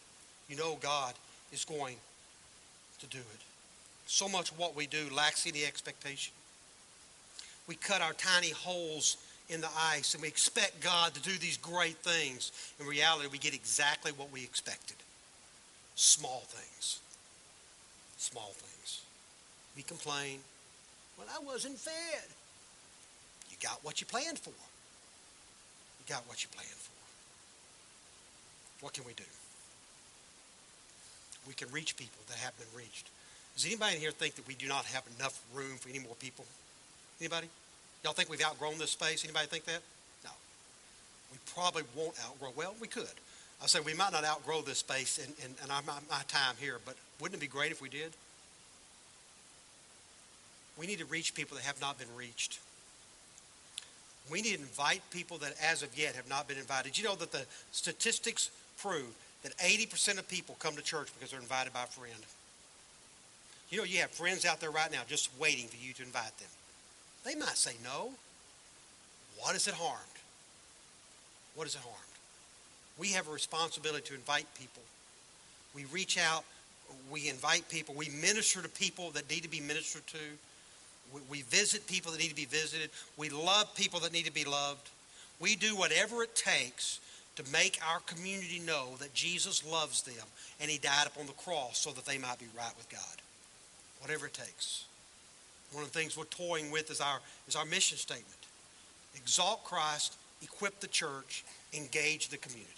[0.48, 1.14] You know God
[1.52, 1.96] is going
[3.00, 3.40] to do it.
[4.06, 6.32] So much of what we do lacks any expectation.
[7.66, 9.18] We cut our tiny holes
[9.50, 12.52] in the ice and we expect God to do these great things.
[12.80, 14.96] In reality, we get exactly what we expected
[15.94, 17.00] small things.
[18.18, 19.02] Small things.
[19.76, 20.38] We complain,
[21.18, 22.24] well, I wasn't fed.
[23.50, 24.50] You got what you planned for.
[24.50, 26.92] You got what you planned for.
[28.84, 29.24] What can we do?
[31.46, 33.10] We can reach people that have been reached.
[33.56, 36.14] Does anybody in here think that we do not have enough room for any more
[36.20, 36.44] people?
[37.20, 37.48] Anybody?
[38.04, 39.24] Y'all think we've outgrown this space?
[39.24, 39.82] Anybody think that?
[40.22, 40.30] No.
[41.32, 42.52] We probably won't outgrow.
[42.54, 43.10] Well, we could.
[43.62, 46.54] I said we might not outgrow this space and, in, in our, my, my time
[46.60, 48.12] here, but wouldn't it be great if we did?
[50.78, 52.60] We need to reach people that have not been reached.
[54.30, 56.98] We need to invite people that as of yet have not been invited.
[56.98, 61.40] You know that the statistics prove that 80% of people come to church because they're
[61.40, 62.22] invited by a friend.
[63.70, 66.36] You know, you have friends out there right now just waiting for you to invite
[66.38, 66.48] them.
[67.24, 68.10] They might say no.
[69.40, 70.02] What is it harmed?
[71.54, 71.98] What is it harmed?
[72.98, 74.82] We have a responsibility to invite people.
[75.74, 76.44] We reach out,
[77.10, 80.18] we invite people, we minister to people that need to be ministered to.
[81.14, 82.90] We, we visit people that need to be visited.
[83.16, 84.90] We love people that need to be loved.
[85.40, 87.00] We do whatever it takes
[87.36, 90.26] to make our community know that Jesus loves them
[90.60, 93.22] and he died upon the cross so that they might be right with God.
[94.00, 94.84] Whatever it takes.
[95.72, 98.26] One of the things we're toying with is our, is our mission statement.
[99.14, 101.44] Exalt Christ, equip the church,
[101.74, 102.72] engage the community.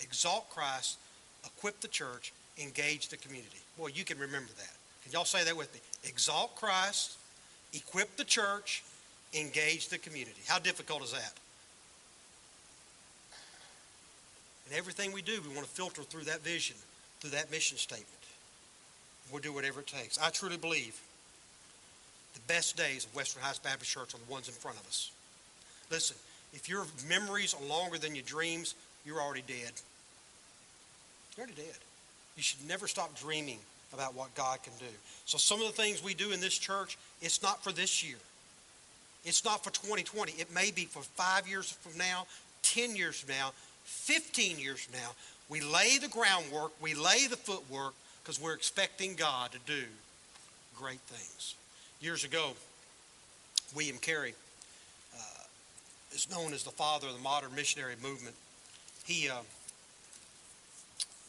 [0.00, 0.98] Exalt Christ,
[1.44, 3.58] equip the church, engage the community.
[3.76, 4.76] Boy, you can remember that.
[5.04, 5.80] Can y'all say that with me?
[6.04, 7.16] Exalt Christ,
[7.72, 8.82] equip the church,
[9.34, 10.40] engage the community.
[10.46, 11.32] How difficult is that?
[14.66, 16.76] And everything we do, we want to filter through that vision,
[17.20, 18.08] through that mission statement.
[19.32, 20.18] We'll do whatever it takes.
[20.18, 20.98] I truly believe
[22.34, 25.10] the best days of Western Heights Baptist Church are the ones in front of us.
[25.90, 26.16] Listen,
[26.52, 29.72] if your memories are longer than your dreams, you're already dead.
[31.36, 31.76] You're already dead.
[32.36, 33.58] You should never stop dreaming
[33.92, 34.92] about what God can do.
[35.24, 38.18] So some of the things we do in this church, it's not for this year.
[39.24, 40.32] It's not for 2020.
[40.32, 42.26] It may be for five years from now,
[42.62, 43.52] 10 years from now,
[43.84, 45.10] 15 years from now.
[45.48, 49.84] We lay the groundwork, we lay the footwork because we're expecting God to do
[50.76, 51.54] great things.
[52.00, 52.52] Years ago,
[53.74, 54.34] William Carey
[55.16, 55.42] uh,
[56.12, 58.36] is known as the father of the modern missionary movement.
[59.04, 59.38] He uh,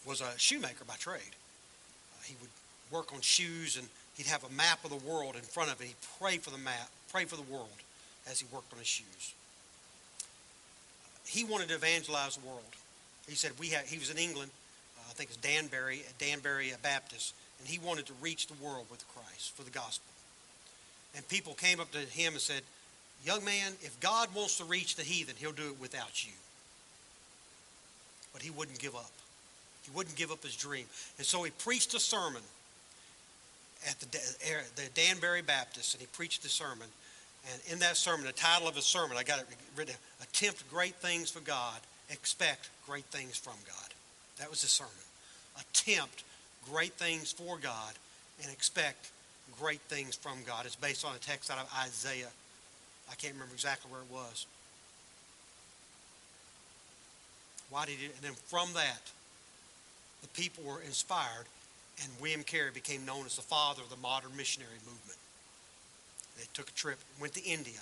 [0.05, 1.21] was a shoemaker by trade.
[2.29, 2.49] Uh, he would
[2.91, 3.87] work on shoes and
[4.17, 5.87] he'd have a map of the world in front of him.
[5.87, 7.67] He'd pray for the map, pray for the world
[8.29, 9.33] as he worked on his shoes.
[11.25, 12.63] He wanted to evangelize the world.
[13.27, 14.49] He said we had, he was in England,
[14.97, 19.07] uh, I think it's Danbury, Danbury Baptist, and he wanted to reach the world with
[19.13, 20.11] Christ for the gospel.
[21.15, 22.61] And people came up to him and said,
[23.25, 26.31] Young man, if God wants to reach the heathen, he'll do it without you.
[28.31, 29.11] But he wouldn't give up.
[29.89, 30.85] He wouldn't give up his dream.
[31.17, 32.41] And so he preached a sermon
[33.87, 34.17] at the,
[34.51, 36.87] er, the Danbury Baptist, and he preached the sermon.
[37.51, 40.95] And in that sermon, the title of his sermon, I got it written, Attempt Great
[40.95, 43.93] Things for God, Expect Great Things from God.
[44.39, 44.91] That was his sermon.
[45.59, 46.23] Attempt
[46.69, 47.93] great things for God
[48.41, 49.11] and expect
[49.59, 50.65] great things from God.
[50.65, 52.29] It's based on a text out of Isaiah.
[53.11, 54.45] I can't remember exactly where it was.
[57.69, 58.05] Why did he?
[58.05, 59.11] And then from that,
[60.21, 61.45] the people were inspired,
[62.03, 65.17] and William Carey became known as the father of the modern missionary movement.
[66.37, 67.79] They took a trip, went to India,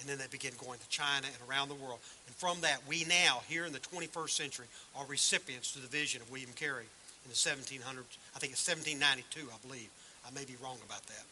[0.00, 2.00] and then they began going to China and around the world.
[2.26, 6.22] And from that, we now, here in the 21st century, are recipients to the vision
[6.22, 6.86] of William Carey
[7.24, 8.16] in the 1700s.
[8.34, 9.88] I think it's 1792, I believe.
[10.26, 11.24] I may be wrong about that.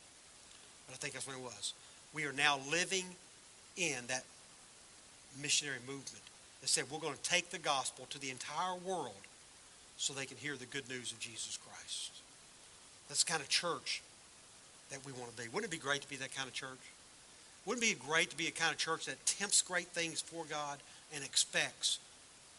[0.87, 1.73] But I think that's when it was.
[2.13, 3.05] We are now living
[3.77, 4.25] in that
[5.41, 6.23] missionary movement
[6.61, 9.15] that said we're going to take the gospel to the entire world
[10.01, 12.11] so they can hear the good news of Jesus Christ.
[13.09, 14.01] That's the kind of church
[14.91, 15.49] that we want to be.
[15.49, 16.81] Wouldn't it be great to be that kind of church?
[17.67, 20.45] Wouldn't it be great to be a kind of church that tempts great things for
[20.49, 20.79] God
[21.15, 21.99] and expects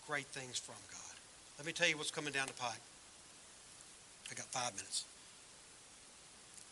[0.07, 1.15] great things from God?
[1.57, 2.79] Let me tell you what's coming down the pipe.
[4.29, 5.05] I got five minutes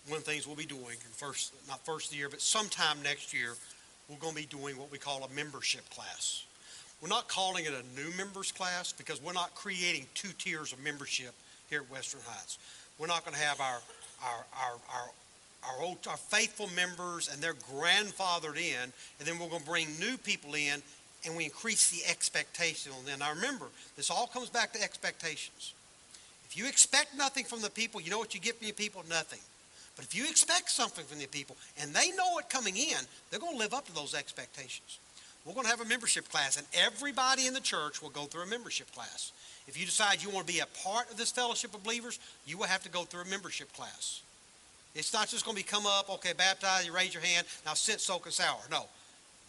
[0.09, 2.97] one of the things we'll be doing, first, not first of the year, but sometime
[3.03, 3.53] next year,
[4.09, 6.45] we're going to be doing what we call a membership class.
[7.01, 10.83] We're not calling it a new members class because we're not creating two tiers of
[10.83, 11.33] membership
[11.69, 12.57] here at Western Heights.
[12.97, 13.79] We're not going to have our,
[14.23, 15.09] our, our, our
[15.63, 19.87] our, old, our faithful members and they're grandfathered in, and then we're going to bring
[19.99, 20.81] new people in,
[21.25, 23.19] and we increase the expectation on them.
[23.19, 23.65] Now remember,
[23.97, 25.73] this all comes back to expectations.
[26.49, 29.03] If you expect nothing from the people, you know what you get from the people?
[29.09, 29.39] Nothing.
[29.95, 32.97] But if you expect something from the people and they know it coming in,
[33.29, 34.97] they're going to live up to those expectations.
[35.45, 38.43] We're going to have a membership class, and everybody in the church will go through
[38.43, 39.31] a membership class.
[39.67, 42.57] If you decide you want to be a part of this fellowship of believers, you
[42.57, 44.21] will have to go through a membership class.
[44.95, 47.73] It's not just going to be come up, okay, baptize, you raise your hand, now
[47.73, 48.59] sit, soak, and sour.
[48.71, 48.85] No.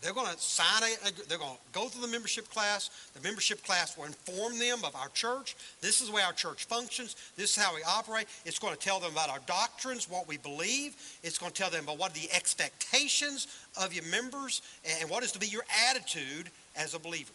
[0.03, 2.89] They're going to sign a, they're going to go through the membership class.
[3.15, 5.57] The membership class will inform them of our church.
[5.83, 7.17] This is the way our church functions.
[7.37, 8.27] This is how we operate.
[8.47, 10.97] It's going to tell them about our doctrines, what we believe.
[11.23, 13.47] It's going to tell them about what are the expectations
[13.79, 14.63] of your members
[15.01, 17.33] and what is to be your attitude as a believer.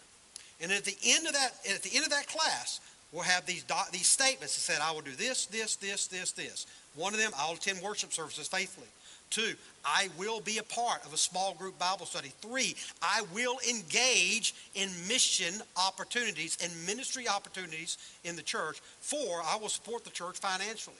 [0.59, 2.79] And at the end of that, at the end of that class,
[3.11, 6.31] we'll have these, do, these statements that said, I will do this, this, this, this,
[6.31, 6.65] this.
[6.95, 8.87] One of them, I'll attend worship services faithfully.
[9.35, 12.31] Two, I will be a part of a small group Bible study.
[12.39, 18.79] Three, I will engage in mission opportunities and ministry opportunities in the church.
[19.01, 20.95] Four, I will support the church financially.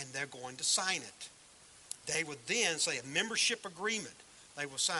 [0.00, 1.28] And they're going to sign it.
[2.06, 4.16] They would then say a membership agreement
[4.56, 4.96] they will sign.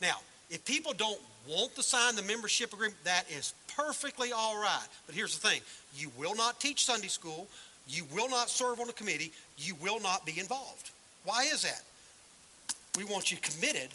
[0.00, 0.18] Now,
[0.50, 4.86] if people don't want to sign the membership agreement, that is perfectly all right.
[5.06, 5.60] But here's the thing
[5.96, 7.48] you will not teach Sunday school,
[7.88, 10.92] you will not serve on a committee, you will not be involved.
[11.24, 11.82] Why is that?
[12.96, 13.88] We want you committed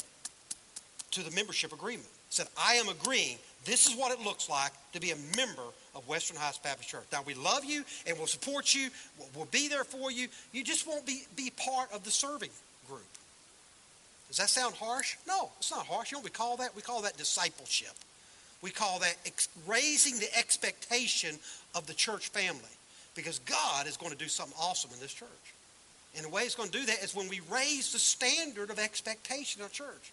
[1.11, 2.07] to the membership agreement.
[2.30, 5.63] Said, I am agreeing this is what it looks like to be a member
[5.95, 7.05] of Western Heights Baptist Church.
[7.11, 8.89] Now, we love you and we'll support you.
[9.36, 10.27] We'll be there for you.
[10.51, 12.51] You just won't be, be part of the serving
[12.88, 13.01] group.
[14.27, 15.17] Does that sound harsh?
[15.27, 16.11] No, it's not harsh.
[16.11, 16.75] You know what we call that?
[16.75, 17.93] We call that discipleship.
[18.61, 21.36] We call that ex- raising the expectation
[21.75, 22.61] of the church family
[23.15, 25.27] because God is going to do something awesome in this church.
[26.16, 28.80] And the way it's going to do that is when we raise the standard of
[28.80, 30.12] expectation of church.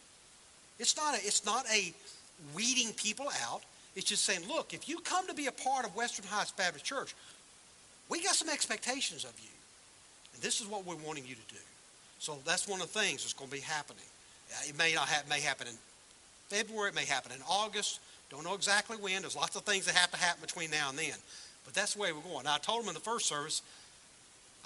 [0.78, 1.92] It's not a, it's not a
[2.54, 3.62] weeding people out.
[3.94, 6.84] It's just saying, look, if you come to be a part of Western Heights Baptist
[6.84, 7.14] Church,
[8.10, 9.48] we got some expectations of you.
[10.34, 11.60] And this is what we're wanting you to do.
[12.18, 14.04] So that's one of the things that's going to be happening.
[14.52, 15.74] Uh, it may not have, may happen in
[16.48, 18.00] February, it may happen in August.
[18.30, 19.22] Don't know exactly when.
[19.22, 21.14] There's lots of things that have to happen between now and then.
[21.64, 22.44] But that's the way we're going.
[22.44, 23.62] Now, I told them in the first service,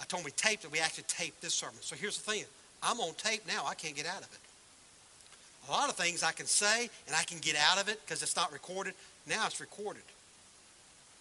[0.01, 0.73] I told them we taped it.
[0.73, 1.77] We actually taped this sermon.
[1.81, 2.45] So here's the thing.
[2.83, 3.65] I'm on tape now.
[3.67, 4.39] I can't get out of it.
[5.69, 8.23] A lot of things I can say and I can get out of it because
[8.23, 8.95] it's not recorded.
[9.29, 10.03] Now it's recorded.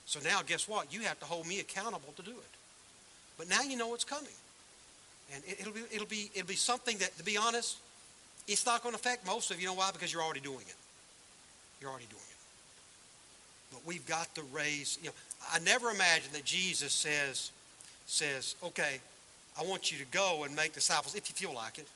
[0.05, 0.93] So now guess what?
[0.93, 2.53] You have to hold me accountable to do it.
[3.37, 4.33] But now you know what's coming.
[5.33, 7.77] And it, will be, it'll, be, it'll be something that, to be honest,
[8.47, 9.63] it's not going to affect most of you.
[9.63, 9.91] You know why?
[9.91, 10.75] Because you're already doing it.
[11.79, 12.37] You're already doing it.
[13.71, 15.15] But we've got to raise, you know,
[15.53, 17.51] I never imagined that Jesus says,
[18.09, 18.99] says, okay,
[19.59, 21.87] I want you to go and make disciples if you feel like it.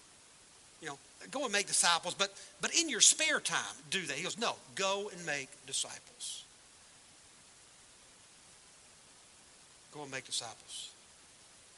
[0.82, 0.98] You know,
[1.32, 4.16] go and make disciples, but but in your spare time, do that.
[4.16, 6.44] He goes, no, go and make disciples.
[9.94, 10.92] Go and make disciples,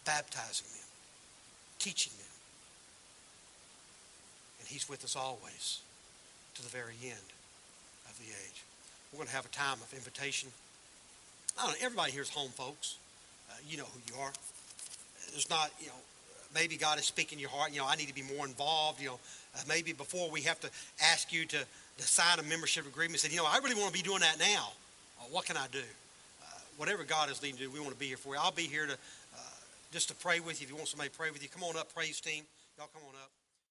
[0.06, 0.88] baptizing them,
[1.80, 2.26] teaching them.
[4.60, 5.80] And he's with us always
[6.56, 7.30] to the very end
[8.10, 8.64] of the age.
[9.12, 10.50] We're going to have a time of invitation.
[11.60, 12.98] I don't know, everybody here is home folks.
[13.50, 14.32] Uh, you know who you are.
[15.32, 15.93] There's not, you know,
[16.54, 17.72] maybe God is speaking your heart.
[17.72, 19.02] You know, I need to be more involved.
[19.02, 19.20] You know,
[19.56, 20.70] uh, maybe before we have to
[21.02, 23.93] ask you to, to sign a membership agreement, say, you know, I really want to
[23.93, 24.72] be doing that now.
[25.20, 25.80] Uh, what can I do?
[25.80, 28.41] Uh, whatever God is leading to do, we want to be here for you.
[28.41, 29.38] I'll be here to uh,
[29.91, 30.66] just to pray with you.
[30.66, 32.43] If you want somebody to pray with you, come on up, praise team.
[32.78, 33.45] Y'all come on up.